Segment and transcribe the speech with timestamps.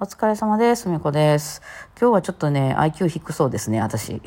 [0.00, 0.88] お疲れ様です。
[0.88, 1.60] みこです。
[2.00, 4.22] 今日はちょっとね、IQ 低そうですね、私。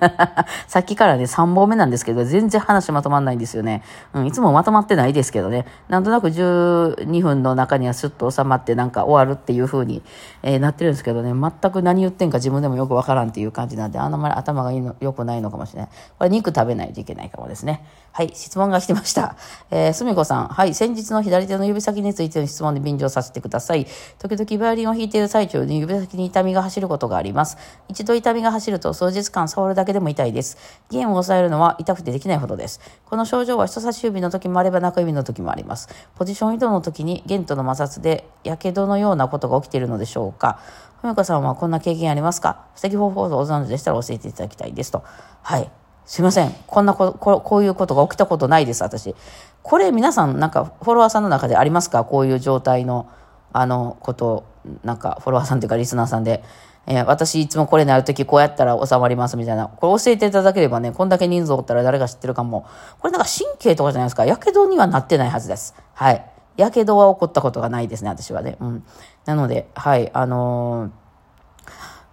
[0.66, 3.82] さっきからね、3本目なんですけど、全然話まとまんないんですよね。
[4.14, 5.66] うん、いつもまとまってないですけどね。
[5.88, 10.02] なんとなく12分の中にはスッと収まってなんか終わるっていう風に、
[10.42, 15.90] えーなってるんですけどね、全く何言ってんか自分でもよくわからんっていう感じなんで、あんまり頭がいいの良くないのかもしれない。
[16.18, 17.84] これ肉食べないといけないかもですね。
[18.12, 19.36] はい、質問が来てました。
[19.70, 20.48] えー、すみこさん。
[20.48, 23.86] はい、先日の左手の指先についての質問で便乗させてください。
[24.18, 27.56] 時々バイオリンを弾いている最中に指先に痛みが走ることがあります。
[27.88, 30.56] 一度痛みが走ると数日間触るだけだけでも痛いです。
[30.90, 32.80] 弦を押さえるのは痛くてできないほどです。
[33.06, 35.88] この症状は人差し指の時もあれば中指の時もあります。
[36.14, 40.60] ポジション移動の時に弦との摩擦で火傷のようなことが起きているのでしょうか。
[41.00, 42.66] ふみこさんはこんな経験ありますか？
[42.76, 45.02] 素敵方法をご存知でしたら教えていただきたいですと。
[45.42, 45.70] はい。
[46.04, 46.54] すいません。
[46.66, 49.14] こんなこ、ここういうことが起きたことないです、私。
[49.62, 52.04] これ皆さん、なんか、フォロワーさんの中でありますか？
[52.04, 53.08] こういう状態の、
[53.52, 54.44] あの、こと、
[54.82, 56.42] なんか、フォロワーさんというか、リスナーさんで。
[56.86, 59.68] えー私いつもこれになるときこうやったら収まりますみたいな。
[59.68, 62.66] これ教えていただければね、こんだけ人数おったら誰が知ってるかも。
[62.98, 64.24] これなんか神経とかじゃないですか。
[64.24, 65.74] やけどにはなってないはずです。
[65.94, 66.24] はい。
[66.56, 68.56] やけどは起こったことがないですね、私はね。
[68.60, 68.84] うん。
[69.24, 70.90] なので、はい、あのー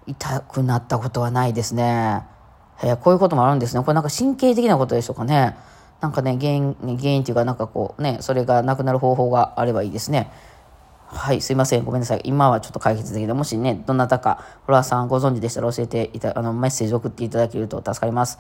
[0.08, 2.23] 痛くなったことはないですね。
[2.81, 3.84] えーこういうこともあるんですね。
[3.84, 5.56] これなんか神経的なことでしょうかね。
[6.02, 10.31] なんかね、原因、原因っていうかなんかこうね、それがなくなる方法があればいいですね。
[11.12, 11.86] はい、すいません。
[11.86, 12.22] ごめんなさい。
[12.24, 13.36] 今はちょっと解決できない。
[13.36, 18.38] もしね、どなたか、フォロワーさんご存知でしたら教えていた、あの、メッセージ送っていただけると助かります。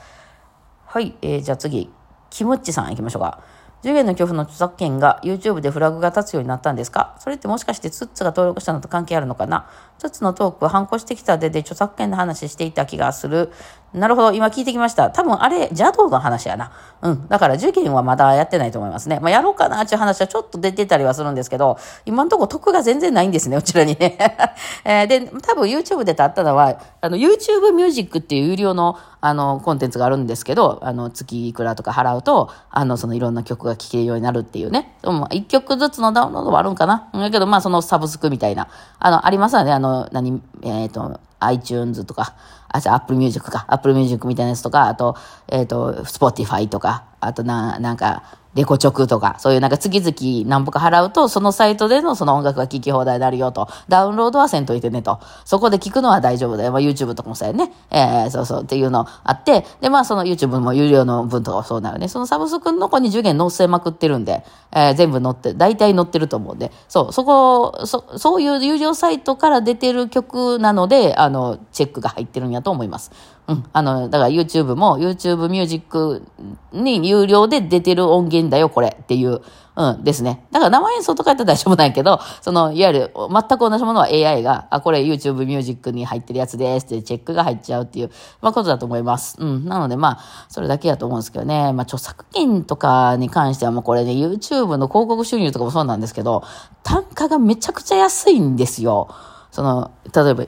[0.85, 1.91] はい、えーじゃあ次、
[2.29, 3.39] キムッチさん行きましょうか。
[3.83, 7.15] 10元の恐怖の著作権が YouTube でフラグが立つようになったんですか？
[7.19, 9.69] それってもしかしてツッツが登録したのと関係あるのかな？
[9.97, 13.51] ツッツのトークは反抗してきたでで著作権の話していた気がする。
[13.93, 15.09] なるほど、今聞いてきました。
[15.09, 16.71] 多分あれ、邪道の話やな。
[17.01, 17.27] うん。
[17.27, 19.19] だから受験はまだやってないと思いますね。
[19.19, 24.17] まあやろうかなっていう話はちょっと出てたりはするんですけど、今のところ得が全然ないんですね、うちらにね。
[24.85, 34.95] えーで、多分 YouTube で立ったのは、あの、YouTube Music っていう有料の、あの、コンテンツがあるんですけど、あの、月いくらとか払うと、あの、そのいろんな曲が聴けるようになるっていうね。
[35.01, 37.09] でも、一曲ずつのダウンロードはあるんかな。
[37.13, 38.69] だけど、まあ、そのサブスクみたいな、
[38.99, 39.71] あの、ありますよね。
[39.71, 42.35] あの、何、えっ、と、iTunes とか、
[42.69, 45.15] あ、じゃあ Apple Music か、Apple Music みたいなやつとか、あと、
[45.47, 48.23] えっ、と、Spotify とか、あとな、なんか、
[48.55, 53.67] レコチョクとか、そういうなんか月々何歩か払うと、そのサイトでのその音楽が聴き放題になるよと。
[53.89, 55.19] ダウンロードはせんといてねと。
[55.45, 56.71] そこで聞くのは大丈夫だよ。
[56.71, 57.71] まあ YouTube とかもそうやね。
[57.91, 62.07] えー、そうそうっていうのあって、で、まあその YouTube も有料の分とかそうなるね。
[62.07, 73.11] そのサブスクの子に10元載せまくってるんで、えー、全部載って、大体載ってると思うんで、そう、そこ、そ、そういう有料サイトから出てる曲なので、あの、チェックが入ってるんやと思います。
[73.47, 73.65] うん。
[73.73, 76.23] あの、だから YouTube も YouTube Music
[76.71, 79.41] に有料で出てる音源だよ、これっていう、
[79.75, 80.45] うん、ですね。
[80.51, 88.11] だから生演奏とかやったら大丈夫なんやけど、その、いわゆる全く同じものは AI が、あ、これ YouTube Music に入ってるやつですってチェックが入っちゃうっていう、
[88.41, 89.37] まあことだと思います。
[89.39, 89.65] うん。
[89.65, 91.71] なのでまあ、それだけやと思うんですけどね。
[91.73, 96.43] まあ著作権とかに関してはもうこれね、YouTube の広告収入とかもそうなんですけど、
[96.83, 99.07] 単価がめちゃくちゃ安いんですよ。
[99.51, 100.45] その、例えば、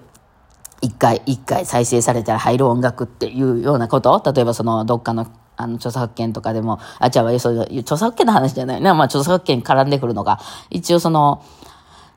[0.82, 4.22] 一回、一回再生されたら入る音楽っていうようなこと？
[4.34, 8.94] 例えばその、どっかの、あの、著作権とかでも、あ、違うわ、そういう、著作権の話じゃないな。
[8.96, 11.44] まあ、著作権絡んでくるのが、一応その、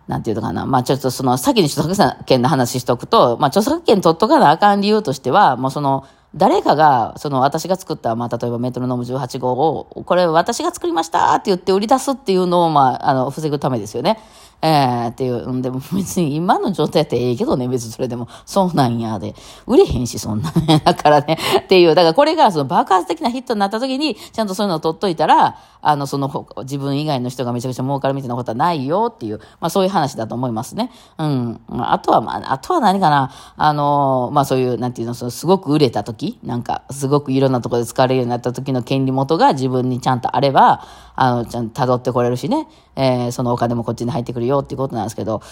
[0.08, 0.66] なんていうのかな。
[0.66, 6.04] まあちょっとその、先に著作権の話しとくと、まあ著作権取っとかなあかん理由としては、もうその、
[6.34, 14.18] 誰かが、その私が作った、まあ例えばメトロノーム18号を、これ私が作りましたって言って売り出すっていうのを、まあ、あの、防ぐためですよね。
[14.62, 15.62] えー、っていう。
[15.62, 19.34] でも別に今の状態ってええけどね、別にそれでも、そうなんやで。
[19.66, 20.80] 売れへんし、そんなね。
[20.84, 21.94] だからね、っていう。
[21.94, 30.90] だからこれがその爆発的なヒットになった時に、ちゃんとそういうのを取っといたら、あの、その自分以外の人がめちゃくちゃ儲かるみたいなことはないよっていう、まあそういう話だと思いますね。
[31.18, 31.60] うん。
[31.70, 40.82] ああとは、まあ、あとは何かな、あの、まあそういう、なんていうの、そのすごく売れた時、なんか、すごくいろんなところで使われるようになった時の権利元が自分にちゃんとあれば、
[41.16, 42.66] あの、ちゃんと辿ってこれるしね、
[42.96, 45.42] えーそのお金もこっちに入ってくるよっていうことなんですけど、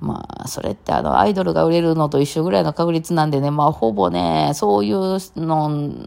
[0.00, 6.06] まあ、それってあの、アイドルが売れるのと一緒ぐらいの確率なんでね、まあ、ほぼね、そういうの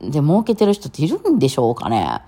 [0.00, 2.22] で儲けてる人っているんでしょうかね。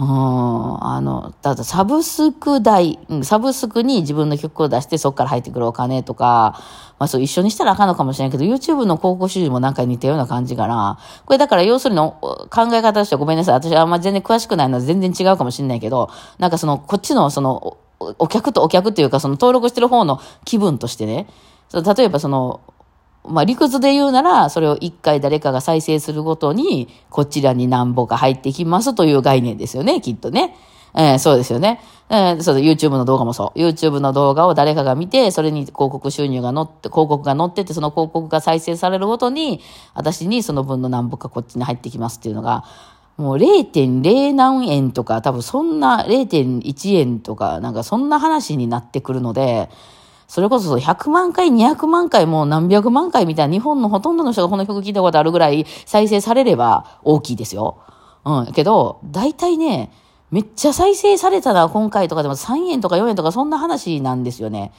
[0.00, 6.54] うん、あの、ただサブスク代、サブスクに自分の曲を出してそこから入ってくるお金とか、
[7.00, 11.00] まあそう一緒にしたらあかんのかもしれないけど、YouTube の広告収入もなんか似たような感じかな。
[11.26, 13.54] これだから要するに考え方としてはごめんなさい。
[13.54, 21.26] 私あんま全然詳しくないので全然違うかもしれないけど、なんかその、こっちのその、お客とお客っていうかその登録してる方の気分としてね、
[21.72, 22.60] 例えばその、
[23.28, 30.56] まあ理屈で言うなら、それを一回誰かが再生するごとに、こちらに何本か入ってきますという概念ですよね、きっとね。
[30.94, 31.80] えー、そうですよね。
[32.10, 33.58] えー、そう、YouTube の動画もそう。
[33.58, 39.60] YouTube の動画を誰かが見て、それに広告収入が載って、広告が載ってて、その広告が再生されるごとに、
[39.94, 42.64] 私にその分の何ぼかこっちに入ってきますっていうのが、
[43.18, 49.68] もう0.0何円とか、多分そんな0.1円とか、なんかそんな話になってくるので、
[50.28, 57.78] それこそ100万回、200万回、もう何百万回みたいな日本のほとんどの人がこの曲聴いたことあるぐらい再生されれば大きいですよ。
[58.26, 58.52] うん。
[58.52, 59.90] けど、大体ね、
[60.30, 64.72] めっちゃ再生されたら今回とかでも3円とか4円とかそんな話なんですよね。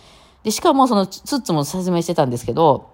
[0.44, 2.92] で、しかもそのツッツも説明してたんですけど、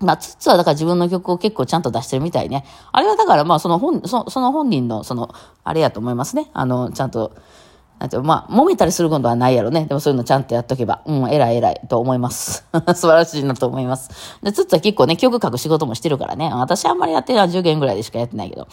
[0.00, 2.66] まあ、ツッツはだから自分の曲を結構ちゃんと出してるみたいね。
[2.92, 5.34] あれはだからまあその本、そその本人のその、
[5.64, 6.50] あれやと思いますね。
[6.52, 7.32] あの、ちゃんと、
[8.04, 9.86] なんてまあ、揉めたりすることはないやろね。
[9.86, 12.66] でもそういうのちゃんとやっとけば、うん、偉い偉いと思います。
[12.94, 14.10] 素晴らしいなと思います。
[14.42, 16.50] で、ツッツは結構ね、曲書く仕事もしてるからね。
[16.52, 18.68] 私あんまりやってるのは10元ぐらいでしかやってないけど。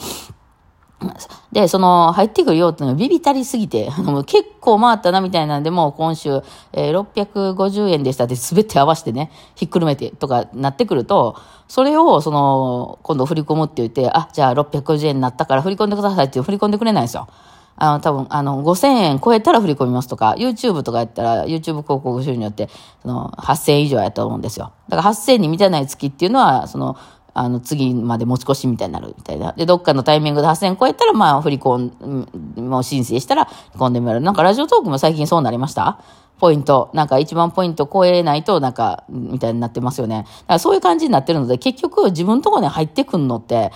[1.53, 6.41] で、その、入ってくるよっていうのがビビたりすぎて、 あの結構回ったなみたいなんで、もう今週、
[6.73, 11.37] えー、650円でしたって全て合わせてね、ひっくるめてとかなってくると、
[11.69, 17.27] それを、その、今度振り込むって言って、あ、じゃあ650円になったから振り込んでくださいって振り込んでくれないんですよ。
[17.75, 22.69] あの、多分、あの、5000円超えたら振り込みますとか、YouTube とかやったら、YouTube 広告収入によって、
[23.01, 24.71] その、8000円以上やと思うんですよ。
[24.89, 26.97] だから8000円に満たない月っていうのは、その、
[27.33, 29.53] あの、次まで持ち越しみたいになるみたいな。
[29.53, 34.21] で、どっかのタイミングで8000円超えたら、まあ、振り込ん、もう申請したら、振り込んでもらえる。
[34.21, 35.99] なんか、ラジオトークも最近そうなりました？
[36.39, 36.89] ポイント。
[36.93, 40.23] なんか、一番ポイント超えないと、なんか、みたいになってますよね。
[40.23, 43.71] だからそういう感じになってるので、結局、自分のところに入ってくんのって、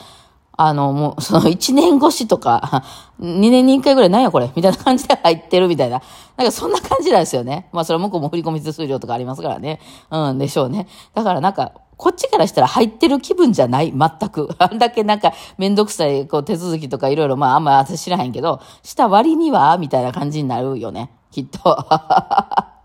[0.58, 2.84] あの、もう、その1年越しとか、
[3.20, 6.02] 2年に1回ぐらいなんやこれみたいな感じで入ってるみたいな。
[6.38, 7.68] なんかそんな感じなんですよね。
[7.72, 9.80] まあそれは向こうも振り込み手数料とかありますからね。
[10.10, 10.88] うんでしょうね。
[11.14, 14.50] だからなんか、こっちからしたら入ってる気分じゃない全く。
[14.60, 21.12] あんだけなんかめんどくさいこう手続きとかいろいろまああんま私知らへんけど、した割にはみたいな感じになるよね。
[21.32, 21.78] きっと。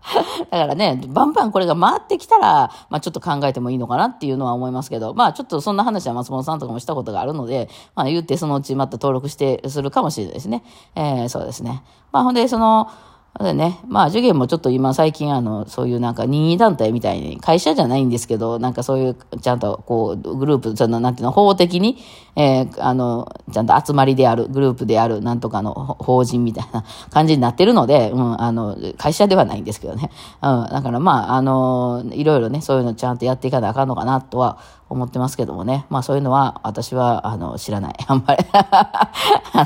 [0.49, 10.63] だからね、バンバンこれが回ってきたら、まあちょっと考えてもいいのかなっていうのは思いますけど、まあちょっとそんな話は松本さんとかもしたことがあるので、まあ言ってそのうちまた登録してするかもしれないですね。
[10.95, 11.83] えー、そうですね。
[12.11, 12.89] まあほんで、その、
[13.39, 21.97] でね、まあ、受験もちょっと今最近あの、そういうなんか任意団体みたいに、会社じゃないんですけど、なんかそういう、ちゃんとこう、グループ、その、なんていうの、法的に、
[22.35, 30.11] えー、あの、ちゃんと集まりである、グループである、なんとかの法人みたいな感じになってるので、うん、あの、会社ではないんですけどね。
[30.41, 34.57] うん、だからまあ、あの、いろいろね、そういうのちゃんとやっていかなあかんのかなとは
[34.91, 35.85] 思ってますけどもね。
[35.89, 37.95] まあそういうのは私は、あの、知らない。
[38.07, 39.09] あんまり あ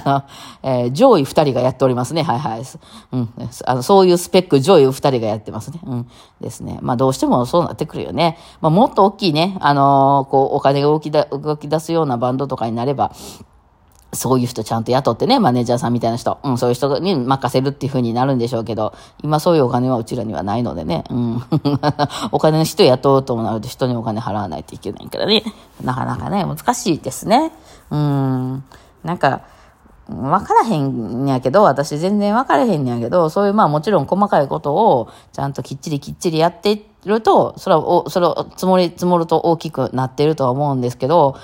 [0.05, 0.23] の、
[0.61, 2.21] えー、上位二人がやっておりますね。
[2.21, 2.63] はいはい。
[3.11, 3.29] うん。
[3.65, 5.79] あの、そういうスペック上位二人がやってますね。
[5.83, 6.07] うん。
[6.39, 6.77] ですね。
[6.81, 8.37] まあどうしてもそうなってくるよね。
[8.61, 13.11] まあもっと大きいね、あのー、こう、お金が動きだ、動き出すようなバンドとかになれば、
[14.15, 21.43] そういう人ちゃんと雇ってね、マネージャーさんみたいな人、うん、そういう人に任せるっていう風になるんでしょうけど、今そういうお金はうちらにはないのでね、うん。
[22.31, 25.43] お金の人雇うともなると人にお金払わないといけないからね、
[25.83, 27.51] なかなかね、難しいですね。
[27.91, 28.63] うん。
[29.03, 29.41] なんか、
[30.07, 41.37] わからへんやけど、私全然わからへんやけど、そういうまあもちろん細かいことをちゃんときっちりきっちりやってると、それは、それを積もり積もると大きくなってるとは思うんですけど、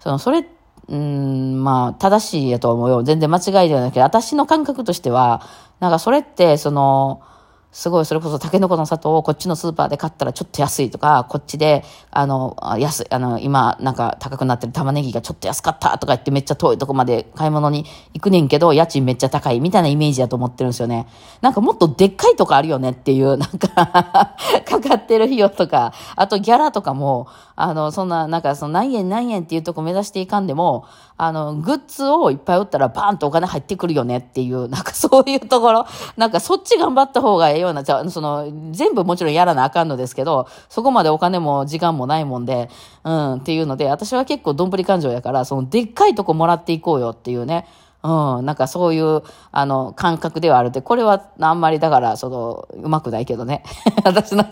[0.00, 0.57] その、それって、
[0.88, 3.02] うん、まあ、正しいやと思うよ。
[3.02, 5.42] 全然間違いではないけど、私の感覚としては、
[5.80, 7.22] なんかそれって、その、
[7.70, 21.06] すごい、それこそタケノコの砂糖をこっちのスーパーで買ったらちょっと安いとか、こっちで、あの、安い、あの、今、なんか高くなってる玉ねぎがちょっと安かったとか言ってめっちゃ遠いとこまで買い物に行くねんけど、家賃めっちゃ高いみたいなイメージだと思ってるんですよね。
[21.42, 23.68] なんかもっとでっかいとこあるよねっていう、なんか
[24.64, 27.26] かかってる費用とか、あとギャラとかも、
[27.60, 30.86] あの、そんな、なんかその何円何円っていうとこ目指していかんでも、
[31.16, 35.84] あの、グッズをいっぱい売ったらバーンとお金入ってくるよねっていう、なんかそういうところ、
[36.16, 42.70] なんかそっち頑張った方がええような、じゃその、全部もちろんやらなあかんのですけど、そこまでお金も時間もないもんで、
[43.02, 47.66] うん、っていうので、私は結構どんぶり感情やから、その、でっかいとこもらっていこうよっていうね、
[48.02, 50.68] うん、なんかそういう、あの、感覚ではある。
[50.68, 53.64] って、これはあんまりだから、その、うまくないけどね。
[54.04, 54.44] 私の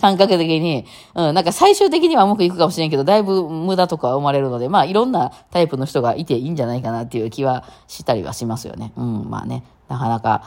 [0.00, 8.92] 感覚的に、うん、なんか最終的にはうまくいくかもしれんけど、だいぶ無駄とか生まれるので、まあいろんなタイプの人がいていいんじゃないかなっていう気はしたりはしますよね。
[8.96, 10.42] うん、まあね、なかなか、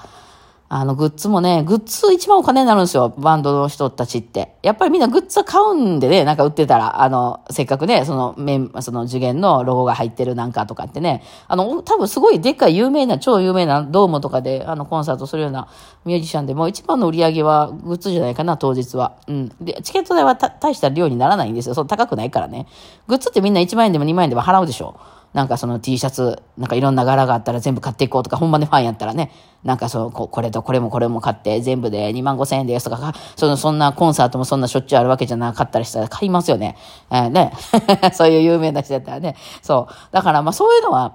[0.75, 4.55] あの、グッズもね、グッズ一番お金になるんですよ、バンドの人たちって。
[4.63, 15.67] やっぱりみんなグッズは買うんでね、なんか売ってたら、あの、せっかくね、その、メン、その受験のロゴが入ってるなんかとかってね、あの、多分すごいでっかい有名な、超有名なドームとかで、あの、コンサートするような
[16.05, 19.17] ミュージシャンでも、一番の売り上げはグッズじゃないかな、当日は。
[19.27, 19.51] うん。
[19.61, 21.75] で、チケット代は大した量にならないんですよ。
[21.75, 22.65] そう高くないからね。
[23.07, 24.95] グッズってみんな1万円でも2万円でも払うでしょ。
[25.33, 29.31] なんかその T シャツ、なんかいろんな柄があったら全部買っていこうとか、ほんまにファンやったらね、
[29.63, 36.77] なんかそう、これとこれもこれも買って全部で2万5千円ですとか、その、そんなコンサートもそんなしょっちゅうあるわけじゃなかったりしたら買いますよね。
[37.09, 37.53] えー、ね。
[38.13, 39.35] そういう有名な人やったらね。
[39.61, 39.93] そう。
[40.11, 41.13] だからまあそういうのは、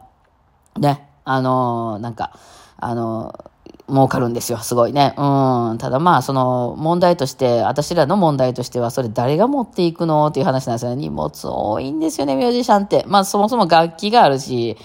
[0.78, 2.32] ね、あのー、なんか、
[2.76, 3.57] あのー
[3.88, 5.14] 儲かるんですよ、すごいね。
[5.16, 5.78] うん。
[5.78, 10.96] ただまあ、その問題として、私らの問題としては、それ誰が持っていくのっていう話なんですよね。
[10.96, 13.04] 荷物多いんですよね、ミュージシャンって。
[13.08, 14.76] まあ、そもそも楽器があるし、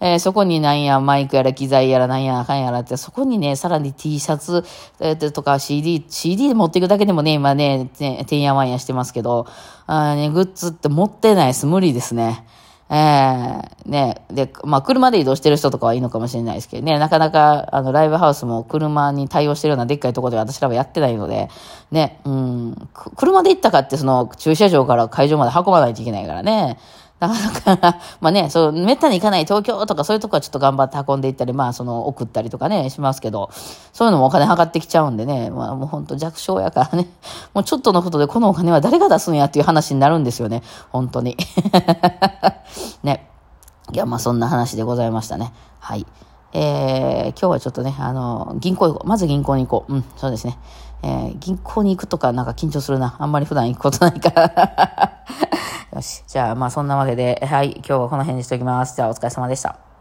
[0.00, 4.64] えー、そこになんや、マイクやら機材やらなんや、あかんやらって、そこにね、さらに T シャツ、
[5.00, 9.46] えー、とか CD、CD 持っていくだけでもね、今ね、てんやわんやしてますけど、
[9.86, 11.66] あね、グッズって持ってないです。
[11.66, 12.44] 無理ですね。
[12.96, 21.48] えー、ね、で、まあ、車で移動してる人とかはいいのかもしれないですけどね、なかなか、あの、ライブハウスも車に対応してるようなでっかいところで私らはやってないので、
[21.90, 26.78] ね、うん、車で行ったかって、その、駐車場から会場まで運ばないといけないからね、
[27.28, 33.50] なかなか、まあね、そう、めったに行かない東京とかそういうとこはちょっと頑張って運んでいったり、まあその送ったりとかね、しますけど、
[33.92, 37.08] そういうのもお金かってきちゃうんでね、まあもう本当弱小やからね、
[37.54, 41.36] もうちょっとのことでこのお金は誰が出すんやっていう話になるんですよね、本当に。
[43.02, 43.30] ね。
[43.92, 45.52] いや、まあそんな話でございましたね。
[45.78, 46.06] はい。
[46.52, 49.08] えー、今日はちょっとね、あの、銀行行こう。
[49.08, 49.94] まず銀行に行こう。
[49.94, 50.56] うん、そうですね。
[51.02, 53.16] えー、銀行に行くとかなんか緊張するな。
[53.18, 55.24] あんまり普段行くことないから
[55.94, 56.24] よし。
[56.26, 58.96] じゃあ、まあそんなわけで、はい、今日はこの辺にしておきます。
[58.96, 59.93] じゃあ、お疲れ様でした。